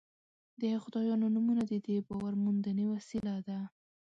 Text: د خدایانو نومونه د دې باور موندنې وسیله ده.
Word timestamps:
د 0.61 0.63
خدایانو 0.83 1.25
نومونه 1.35 1.63
د 1.71 1.73
دې 1.85 1.97
باور 2.07 2.33
موندنې 2.43 2.85
وسیله 2.93 3.35
ده. 3.47 3.59